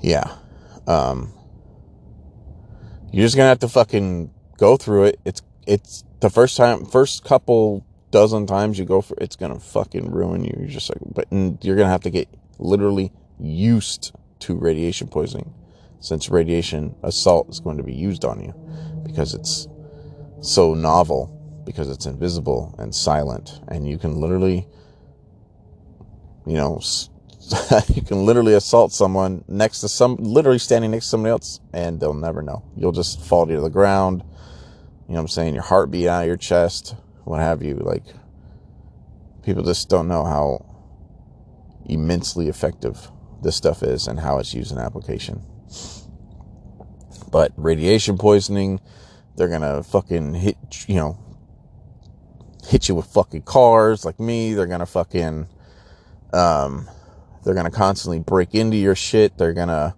yeah, 0.00 0.36
um, 0.86 1.32
you're 3.12 3.26
just 3.26 3.36
gonna 3.36 3.48
have 3.48 3.58
to 3.60 3.68
fucking 3.68 4.30
go 4.58 4.76
through 4.76 5.06
it. 5.06 5.20
It's 5.24 5.42
it's 5.66 6.04
the 6.20 6.30
first 6.30 6.56
time, 6.56 6.84
first 6.84 7.24
couple 7.24 7.84
dozen 8.12 8.46
times 8.46 8.78
you 8.78 8.84
go 8.84 9.00
for 9.00 9.16
it's 9.20 9.34
gonna 9.34 9.58
fucking 9.58 10.08
ruin 10.08 10.44
you. 10.44 10.54
You're 10.56 10.68
just 10.68 10.88
like, 10.88 11.00
but 11.14 11.26
you're 11.64 11.76
gonna 11.76 11.90
have 11.90 12.02
to 12.02 12.10
get 12.10 12.28
literally 12.60 13.10
used 13.40 14.12
to 14.40 14.56
radiation 14.56 15.08
poisoning 15.08 15.52
since 16.00 16.30
radiation 16.30 16.96
assault 17.02 17.48
is 17.50 17.60
going 17.60 17.76
to 17.76 17.82
be 17.82 17.92
used 17.92 18.24
on 18.24 18.40
you 18.40 18.54
because 19.04 19.34
it's 19.34 19.68
so 20.40 20.74
novel, 20.74 21.62
because 21.64 21.90
it's 21.90 22.06
invisible 22.06 22.74
and 22.78 22.94
silent, 22.94 23.60
and 23.68 23.86
you 23.86 23.98
can 23.98 24.16
literally, 24.16 24.66
you 26.46 26.54
know, 26.54 26.80
you 27.94 28.02
can 28.02 28.24
literally 28.24 28.54
assault 28.54 28.92
someone 28.92 29.44
next 29.48 29.80
to 29.80 29.88
some, 29.88 30.16
literally 30.16 30.58
standing 30.58 30.90
next 30.90 31.06
to 31.06 31.10
somebody 31.10 31.30
else, 31.30 31.60
and 31.72 32.00
they'll 32.00 32.14
never 32.14 32.42
know. 32.42 32.64
You'll 32.76 32.92
just 32.92 33.20
fall 33.20 33.46
to 33.46 33.60
the 33.60 33.68
ground. 33.68 34.22
You 35.06 35.14
know 35.14 35.16
what 35.16 35.20
I'm 35.22 35.28
saying? 35.28 35.54
Your 35.54 35.62
heart 35.62 35.90
beat 35.90 36.08
out 36.08 36.22
of 36.22 36.28
your 36.28 36.36
chest, 36.36 36.94
what 37.24 37.40
have 37.40 37.62
you. 37.62 37.74
Like, 37.74 38.04
people 39.42 39.64
just 39.64 39.88
don't 39.88 40.08
know 40.08 40.24
how 40.24 40.64
immensely 41.86 42.48
effective 42.48 43.10
this 43.42 43.56
stuff 43.56 43.82
is 43.82 44.06
and 44.06 44.20
how 44.20 44.38
it's 44.38 44.54
used 44.54 44.72
in 44.72 44.78
application. 44.78 45.42
But 47.30 47.52
radiation 47.56 48.18
poisoning, 48.18 48.80
they're 49.36 49.48
gonna 49.48 49.82
fucking 49.82 50.34
hit, 50.34 50.56
you 50.88 50.96
know, 50.96 51.18
hit 52.66 52.88
you 52.88 52.94
with 52.94 53.06
fucking 53.06 53.42
cars 53.42 54.04
like 54.04 54.18
me. 54.18 54.54
They're 54.54 54.66
gonna 54.66 54.86
fucking, 54.86 55.48
um, 56.32 56.88
they're 57.44 57.54
gonna 57.54 57.70
constantly 57.70 58.18
break 58.18 58.54
into 58.54 58.76
your 58.76 58.94
shit. 58.94 59.38
They're 59.38 59.54
gonna, 59.54 59.94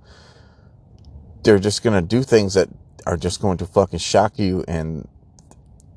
they're 1.43 1.59
just 1.59 1.83
gonna 1.83 2.03
do 2.03 2.23
things 2.23 2.55
that 2.55 2.69
are 3.07 3.17
just 3.17 3.41
going 3.41 3.59
to 3.59 3.67
fucking 3.67 3.99
shock 3.99 4.39
you 4.39 4.65
and 4.69 5.09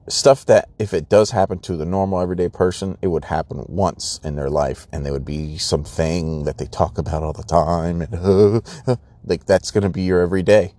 stuff 0.08 0.46
that 0.46 0.70
if 0.80 0.94
it 0.94 1.10
does 1.10 1.32
happen 1.32 1.60
to 1.60 1.78
the 1.78 1.86
normal 1.86 2.20
everyday 2.22 2.50
person, 2.50 2.98
it 3.02 3.08
would 3.08 3.26
happen 3.26 3.66
once 3.68 4.20
in 4.24 4.36
their 4.36 4.50
life 4.50 4.88
and 4.92 5.06
there 5.06 5.14
would 5.14 5.26
be 5.26 5.58
something 5.58 6.44
that 6.46 6.58
they 6.58 6.66
talk 6.66 6.98
about 6.98 7.24
all 7.24 7.34
the 7.34 7.44
time 7.44 8.02
and 8.02 8.16
uh, 8.16 8.96
like 9.26 9.46
that's 9.46 9.72
going 9.72 9.84
to 9.84 9.90
be 9.90 10.04
your 10.04 10.22
everyday. 10.22 10.74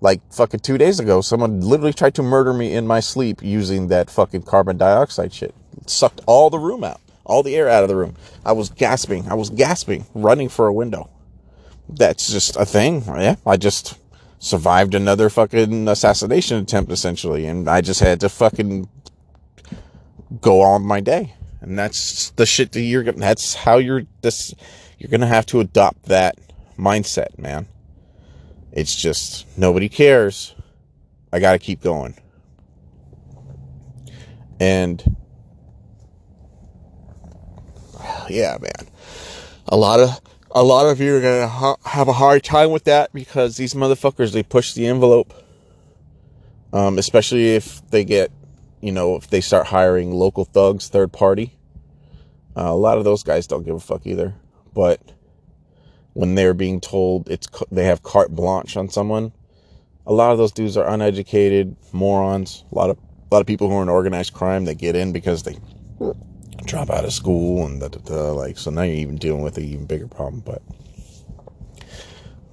Like 0.00 0.20
fucking 0.32 0.60
2 0.60 0.78
days 0.78 1.00
ago, 1.00 1.20
someone 1.20 1.60
literally 1.60 1.92
tried 1.92 2.14
to 2.16 2.22
murder 2.22 2.52
me 2.52 2.74
in 2.74 2.86
my 2.86 3.00
sleep 3.00 3.42
using 3.42 3.88
that 3.88 4.10
fucking 4.10 4.42
carbon 4.42 4.76
dioxide 4.76 5.32
shit. 5.32 5.54
It 5.80 5.90
sucked 5.90 6.20
all 6.26 6.50
the 6.50 6.58
room 6.58 6.84
out, 6.84 7.00
all 7.24 7.42
the 7.42 7.56
air 7.56 7.68
out 7.68 7.84
of 7.84 7.88
the 7.88 7.96
room. 7.96 8.14
I 8.44 8.52
was 8.52 8.70
gasping. 8.70 9.28
I 9.28 9.34
was 9.34 9.50
gasping, 9.50 10.06
running 10.14 10.48
for 10.48 10.66
a 10.66 10.72
window. 10.72 11.10
That's 11.88 12.30
just 12.32 12.56
a 12.56 12.66
thing. 12.66 13.04
Yeah, 13.06 13.36
I 13.46 13.56
just 13.56 13.98
survived 14.38 14.94
another 14.94 15.28
fucking 15.30 15.88
assassination 15.88 16.58
attempt 16.58 16.92
essentially 16.92 17.46
and 17.46 17.68
I 17.68 17.80
just 17.80 18.00
had 18.00 18.20
to 18.20 18.28
fucking 18.28 18.88
go 20.40 20.60
on 20.60 20.82
my 20.82 21.00
day. 21.00 21.34
And 21.60 21.78
that's 21.78 22.30
the 22.30 22.46
shit 22.46 22.72
that 22.72 22.80
you're 22.80 23.02
gonna 23.02 23.18
that's 23.18 23.54
how 23.54 23.78
you're 23.78 24.02
this 24.20 24.54
you're 24.98 25.10
gonna 25.10 25.26
have 25.26 25.46
to 25.46 25.60
adopt 25.60 26.04
that 26.04 26.36
mindset, 26.78 27.38
man. 27.38 27.66
It's 28.72 28.94
just 28.94 29.46
nobody 29.56 29.88
cares. 29.88 30.54
I 31.32 31.40
gotta 31.40 31.58
keep 31.58 31.80
going. 31.80 32.14
And 34.60 35.16
yeah, 38.28 38.58
man. 38.60 38.88
A 39.68 39.76
lot 39.76 39.98
of 39.98 40.20
a 40.50 40.62
lot 40.62 40.86
of 40.86 41.00
you 41.00 41.16
are 41.16 41.20
going 41.20 41.42
to 41.42 41.48
ha- 41.48 41.76
have 41.84 42.08
a 42.08 42.12
hard 42.12 42.44
time 42.44 42.70
with 42.70 42.84
that 42.84 43.12
because 43.12 43.56
these 43.56 43.74
motherfuckers, 43.74 44.32
they 44.32 44.42
push 44.42 44.72
the 44.72 44.86
envelope. 44.86 45.32
Um, 46.72 46.98
especially 46.98 47.54
if 47.54 47.88
they 47.90 48.04
get, 48.04 48.30
you 48.80 48.92
know, 48.92 49.16
if 49.16 49.30
they 49.30 49.40
start 49.40 49.66
hiring 49.66 50.12
local 50.12 50.44
thugs, 50.44 50.88
third 50.88 51.12
party. 51.12 51.56
Uh, 52.56 52.64
a 52.64 52.76
lot 52.76 52.98
of 52.98 53.04
those 53.04 53.22
guys 53.22 53.46
don't 53.46 53.64
give 53.64 53.76
a 53.76 53.80
fuck 53.80 54.06
either. 54.06 54.34
But 54.74 55.00
when 56.12 56.34
they're 56.34 56.54
being 56.54 56.80
told 56.80 57.28
it's 57.28 57.48
they 57.70 57.84
have 57.84 58.02
carte 58.02 58.30
blanche 58.30 58.76
on 58.76 58.88
someone, 58.88 59.32
a 60.06 60.12
lot 60.12 60.32
of 60.32 60.38
those 60.38 60.52
dudes 60.52 60.76
are 60.76 60.88
uneducated 60.88 61.76
morons. 61.92 62.64
A 62.72 62.74
lot 62.74 62.90
of 62.90 62.98
a 62.98 63.34
lot 63.34 63.40
of 63.40 63.46
people 63.46 63.68
who 63.68 63.76
are 63.76 63.82
in 63.82 63.88
organized 63.88 64.32
crime 64.32 64.64
they 64.64 64.74
get 64.74 64.96
in 64.96 65.12
because 65.12 65.42
they 65.42 65.58
drop 66.64 66.90
out 66.90 67.04
of 67.04 67.12
school 67.12 67.66
and 67.66 67.80
da, 67.80 67.88
da, 67.88 67.98
da, 68.00 68.32
like 68.32 68.58
so 68.58 68.70
now 68.70 68.82
you're 68.82 68.94
even 68.94 69.16
dealing 69.16 69.42
with 69.42 69.56
an 69.58 69.64
even 69.64 69.86
bigger 69.86 70.08
problem 70.08 70.42
but 70.44 70.62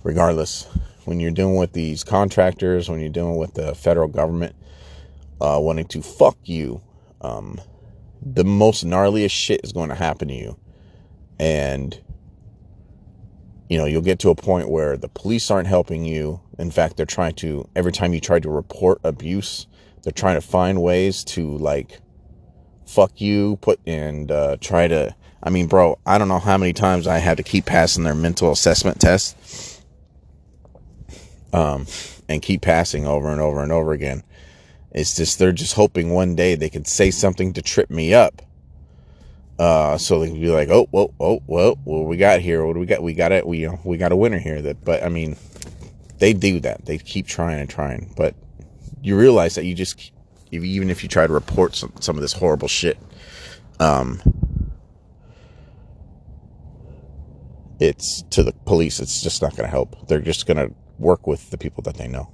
regardless 0.03 0.67
when 1.05 1.19
you're 1.19 1.31
dealing 1.31 1.55
with 1.55 1.73
these 1.73 2.03
contractors 2.03 2.89
when 2.89 2.99
you're 2.99 3.09
dealing 3.09 3.37
with 3.37 3.53
the 3.53 3.73
federal 3.73 4.07
government 4.07 4.55
uh, 5.41 5.57
wanting 5.59 5.85
to 5.85 6.01
fuck 6.01 6.37
you 6.43 6.81
um, 7.21 7.59
the 8.25 8.43
most 8.43 8.85
gnarliest 8.85 9.31
shit 9.31 9.61
is 9.63 9.71
going 9.71 9.89
to 9.89 9.95
happen 9.95 10.27
to 10.27 10.33
you. 10.33 10.57
And 11.39 11.99
you 13.69 13.77
know 13.77 13.85
you'll 13.85 14.01
get 14.01 14.19
to 14.19 14.29
a 14.29 14.35
point 14.35 14.69
where 14.69 14.97
the 14.97 15.09
police 15.09 15.49
aren't 15.49 15.67
helping 15.67 16.05
you. 16.05 16.41
In 16.59 16.71
fact 16.71 16.97
they're 16.97 17.05
trying 17.05 17.35
to 17.35 17.67
every 17.75 17.91
time 17.91 18.13
you 18.13 18.19
try 18.19 18.39
to 18.39 18.49
report 18.49 18.99
abuse 19.03 19.67
they're 20.03 20.11
trying 20.11 20.35
to 20.35 20.45
find 20.45 20.81
ways 20.81 21.23
to 21.23 21.57
like 21.57 22.01
fuck 22.85 23.19
you, 23.19 23.57
put 23.61 23.79
and 23.85 24.31
uh, 24.31 24.57
try 24.59 24.87
to. 24.87 25.15
I 25.41 25.49
mean, 25.49 25.67
bro, 25.67 25.99
I 26.05 26.17
don't 26.17 26.29
know 26.29 26.39
how 26.39 26.57
many 26.57 26.73
times 26.73 27.05
I 27.05 27.17
had 27.17 27.37
to 27.37 27.43
keep 27.43 27.65
passing 27.65 28.03
their 28.03 28.15
mental 28.15 28.51
assessment 28.51 29.01
test, 29.01 29.81
um, 31.51 31.85
and 32.29 32.41
keep 32.41 32.61
passing 32.61 33.05
over 33.05 33.29
and 33.29 33.41
over 33.41 33.61
and 33.61 33.71
over 33.71 33.91
again. 33.91 34.23
It's 34.91 35.15
just 35.15 35.39
they're 35.39 35.51
just 35.51 35.73
hoping 35.73 36.11
one 36.11 36.35
day 36.35 36.55
they 36.55 36.69
can 36.69 36.85
say 36.85 37.11
something 37.11 37.53
to 37.53 37.61
trip 37.61 37.89
me 37.89 38.13
up. 38.13 38.41
Uh, 39.59 39.97
so 39.97 40.19
they 40.19 40.27
can 40.27 40.41
be 40.41 40.49
like, 40.49 40.69
oh, 40.69 40.87
whoa, 40.91 41.13
whoa, 41.17 41.39
whoa, 41.45 41.75
what 41.83 42.07
we 42.07 42.17
got 42.17 42.41
here? 42.41 42.65
What 42.65 42.73
do 42.73 42.79
we 42.79 42.85
got? 42.87 43.03
We 43.03 43.13
got 43.13 43.31
it. 43.31 43.45
We, 43.45 43.59
you 43.59 43.67
know, 43.67 43.79
we 43.83 43.97
got 43.97 44.11
a 44.11 44.15
winner 44.15 44.39
here. 44.39 44.61
That, 44.61 44.83
but 44.83 45.03
I 45.03 45.09
mean, 45.09 45.37
they 46.17 46.33
do 46.33 46.59
that. 46.61 46.85
They 46.85 46.97
keep 46.97 47.27
trying 47.27 47.59
and 47.59 47.69
trying, 47.69 48.13
but 48.17 48.35
you 49.01 49.17
realize 49.17 49.55
that 49.55 49.65
you 49.65 49.75
just 49.75 50.11
even 50.61 50.89
if 50.89 51.03
you 51.03 51.09
try 51.09 51.25
to 51.25 51.33
report 51.33 51.75
some, 51.75 51.93
some 51.99 52.15
of 52.15 52.21
this 52.21 52.33
horrible 52.33 52.67
shit. 52.67 52.97
Um, 53.79 54.21
it's 57.79 58.23
to 58.29 58.43
the 58.43 58.53
police, 58.65 58.99
it's 58.99 59.21
just 59.21 59.41
not 59.41 59.51
going 59.51 59.63
to 59.63 59.71
help. 59.71 60.07
They're 60.07 60.21
just 60.21 60.45
going 60.45 60.57
to 60.57 60.73
work 60.97 61.27
with 61.27 61.49
the 61.49 61.57
people 61.57 61.83
that 61.83 61.97
they 61.97 62.07
know. 62.07 62.31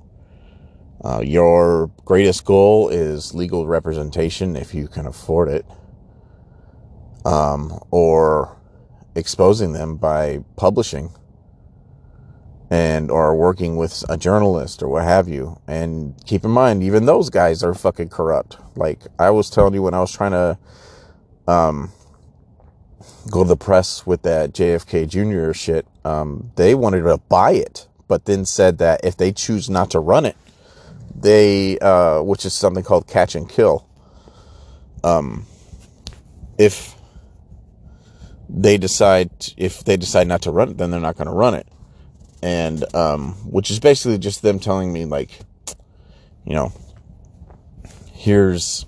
Uh, 1.03 1.21
your 1.23 1.89
greatest 2.03 2.43
goal 2.43 2.89
is 2.89 3.33
legal 3.33 3.65
representation 3.65 4.55
if 4.55 4.73
you 4.73 4.87
can 4.87 5.07
afford 5.07 5.47
it, 5.47 5.65
um, 7.25 7.79
or 7.89 8.57
exposing 9.15 9.71
them 9.73 9.95
by 9.95 10.43
publishing 10.57 11.09
and 12.69 13.09
or 13.09 13.35
working 13.35 13.77
with 13.77 14.03
a 14.09 14.17
journalist 14.17 14.83
or 14.83 14.89
what 14.89 15.03
have 15.03 15.27
you. 15.27 15.59
And 15.67 16.15
keep 16.25 16.43
in 16.43 16.51
mind, 16.51 16.83
even 16.83 17.05
those 17.05 17.29
guys 17.29 17.63
are 17.63 17.73
fucking 17.73 18.09
corrupt. 18.09 18.57
Like 18.75 19.01
I 19.17 19.31
was 19.31 19.49
telling 19.49 19.73
you 19.73 19.81
when 19.81 19.93
I 19.93 19.99
was 19.99 20.11
trying 20.11 20.31
to 20.31 20.57
um, 21.47 21.91
go 23.31 23.43
to 23.43 23.49
the 23.49 23.57
press 23.57 24.05
with 24.05 24.21
that 24.21 24.53
JFK 24.53 25.07
Jr. 25.09 25.53
shit, 25.53 25.87
um, 26.05 26.51
they 26.55 26.75
wanted 26.75 27.01
to 27.03 27.17
buy 27.17 27.51
it, 27.51 27.87
but 28.07 28.25
then 28.25 28.45
said 28.45 28.77
that 28.77 29.01
if 29.03 29.17
they 29.17 29.31
choose 29.31 29.69
not 29.69 29.89
to 29.91 29.99
run 29.99 30.25
it, 30.25 30.37
they, 31.15 31.79
uh, 31.79 32.21
which 32.21 32.45
is 32.45 32.53
something 32.53 32.83
called 32.83 33.07
catch 33.07 33.33
and 33.33 33.49
kill. 33.49 33.87
Um, 35.03 35.47
if 36.57 36.93
they 38.47 38.77
decide, 38.77 39.31
if 39.57 39.83
they 39.83 39.97
decide 39.97 40.27
not 40.27 40.43
to 40.43 40.51
run 40.51 40.69
it, 40.69 40.77
then 40.77 40.91
they're 40.91 40.99
not 40.99 41.17
going 41.17 41.27
to 41.27 41.33
run 41.33 41.55
it 41.55 41.67
and 42.41 42.83
um, 42.95 43.33
which 43.49 43.71
is 43.71 43.79
basically 43.79 44.17
just 44.17 44.41
them 44.41 44.59
telling 44.59 44.91
me 44.91 45.05
like, 45.05 45.39
you 46.45 46.55
know, 46.55 46.71
here's 48.13 48.85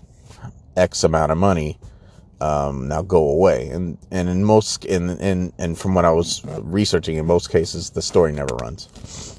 X 0.75 1.03
amount 1.03 1.31
of 1.31 1.37
money. 1.37 1.77
Um, 2.39 2.87
now 2.87 3.03
go 3.03 3.29
away. 3.29 3.69
And 3.69 3.97
and 4.09 4.27
in 4.27 4.43
most 4.43 4.83
in 4.85 5.11
in 5.19 5.53
and 5.59 5.77
from 5.77 5.93
what 5.93 6.05
I 6.05 6.11
was 6.11 6.41
researching, 6.45 7.17
in 7.17 7.25
most 7.25 7.51
cases, 7.51 7.91
the 7.91 8.01
story 8.01 8.31
never 8.31 8.55
runs. 8.55 9.37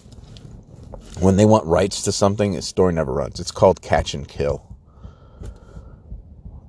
When 1.18 1.36
they 1.36 1.44
want 1.44 1.66
rights 1.66 2.02
to 2.02 2.12
something, 2.12 2.52
the 2.52 2.62
story 2.62 2.92
never 2.92 3.12
runs. 3.12 3.40
It's 3.40 3.50
called 3.50 3.82
catch 3.82 4.14
and 4.14 4.26
kill. 4.26 4.72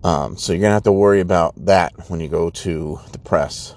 Um, 0.04 0.36
so 0.38 0.52
you're 0.54 0.62
gonna 0.62 0.74
have 0.74 0.84
to 0.84 0.92
worry 0.92 1.22
about 1.22 1.54
that 1.66 1.94
when 2.10 2.20
you 2.20 2.28
go 2.28 2.50
to 2.50 3.00
the 3.12 3.20
press. 3.20 3.76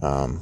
Um, 0.00 0.40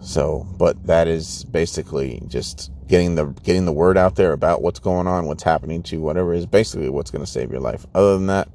So, 0.00 0.46
but 0.56 0.86
that 0.86 1.08
is 1.08 1.44
basically 1.44 2.22
just 2.28 2.70
getting 2.86 3.14
the 3.14 3.26
getting 3.26 3.64
the 3.66 3.72
word 3.72 3.98
out 3.98 4.16
there 4.16 4.32
about 4.32 4.62
what's 4.62 4.78
going 4.78 5.06
on, 5.06 5.26
what's 5.26 5.42
happening 5.42 5.82
to 5.84 6.00
whatever 6.00 6.32
is 6.32 6.46
basically 6.46 6.88
what's 6.88 7.10
going 7.10 7.24
to 7.24 7.30
save 7.30 7.50
your 7.50 7.60
life. 7.60 7.86
Other 7.94 8.14
than 8.14 8.26
that, 8.28 8.48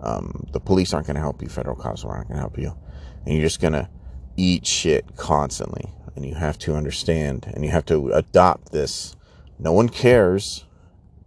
um, 0.00 0.46
the 0.52 0.60
police 0.60 0.92
aren't 0.92 1.06
going 1.06 1.14
to 1.14 1.20
help 1.20 1.40
you. 1.42 1.48
Federal 1.48 1.76
cops 1.76 2.04
aren't 2.04 2.28
going 2.28 2.36
to 2.36 2.40
help 2.40 2.58
you, 2.58 2.76
and 3.24 3.34
you're 3.34 3.46
just 3.46 3.60
going 3.60 3.72
to 3.72 3.88
eat 4.36 4.66
shit 4.66 5.16
constantly. 5.16 5.90
And 6.14 6.24
you 6.24 6.34
have 6.34 6.58
to 6.60 6.74
understand, 6.74 7.50
and 7.54 7.62
you 7.62 7.70
have 7.70 7.84
to 7.86 8.10
adopt 8.12 8.72
this. 8.72 9.14
No 9.58 9.72
one 9.72 9.90
cares. 9.90 10.64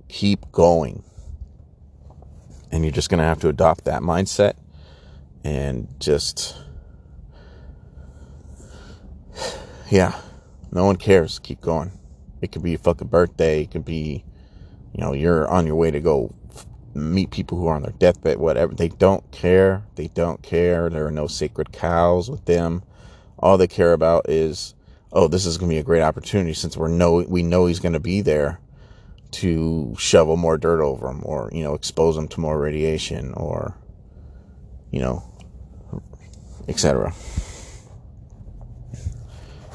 Keep 0.07 0.51
going, 0.51 1.03
and 2.71 2.83
you're 2.83 2.91
just 2.91 3.09
going 3.09 3.19
to 3.19 3.23
have 3.23 3.39
to 3.41 3.49
adopt 3.49 3.85
that 3.85 4.01
mindset, 4.01 4.55
and 5.43 5.87
just 5.99 6.57
yeah, 9.89 10.19
no 10.71 10.85
one 10.85 10.95
cares. 10.95 11.39
Keep 11.39 11.61
going. 11.61 11.91
It 12.41 12.51
could 12.51 12.63
be 12.63 12.71
your 12.71 12.79
fucking 12.79 13.07
birthday. 13.07 13.63
It 13.63 13.71
could 13.71 13.85
be, 13.85 14.23
you 14.93 15.01
know, 15.01 15.13
you're 15.13 15.47
on 15.49 15.65
your 15.65 15.75
way 15.75 15.91
to 15.91 15.99
go 15.99 16.33
meet 16.93 17.31
people 17.31 17.57
who 17.57 17.67
are 17.67 17.75
on 17.75 17.83
their 17.83 17.91
deathbed, 17.93 18.37
whatever. 18.37 18.73
They 18.73 18.89
don't 18.89 19.29
care. 19.31 19.83
They 19.95 20.07
don't 20.07 20.41
care. 20.41 20.89
There 20.89 21.05
are 21.05 21.11
no 21.11 21.27
sacred 21.27 21.71
cows 21.71 22.29
with 22.29 22.45
them. 22.45 22.83
All 23.37 23.57
they 23.57 23.67
care 23.67 23.93
about 23.93 24.29
is, 24.29 24.75
oh, 25.11 25.27
this 25.27 25.45
is 25.45 25.57
going 25.57 25.69
to 25.69 25.75
be 25.75 25.79
a 25.79 25.83
great 25.83 26.01
opportunity 26.01 26.53
since 26.53 26.77
we're 26.77 26.87
know 26.87 27.23
we 27.27 27.43
know 27.43 27.65
he's 27.65 27.79
going 27.79 27.93
to 27.93 27.99
be 27.99 28.21
there 28.21 28.59
to 29.31 29.95
shovel 29.97 30.37
more 30.37 30.57
dirt 30.57 30.81
over 30.81 31.07
him 31.07 31.21
or 31.23 31.49
you 31.53 31.63
know 31.63 31.75
expose 31.75 32.17
him 32.17 32.27
to 32.27 32.39
more 32.39 32.59
radiation 32.59 33.31
or 33.35 33.77
you 34.91 34.99
know 34.99 35.23
etc. 36.67 37.13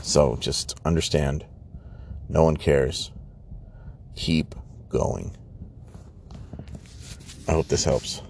So 0.05 0.37
just 0.39 0.79
understand 0.85 1.47
no 2.29 2.45
one 2.45 2.59
cares. 2.59 3.11
Keep 4.15 4.55
going. 4.91 5.35
I 7.49 7.53
hope 7.53 7.69
this 7.69 7.85
helps. 7.85 8.21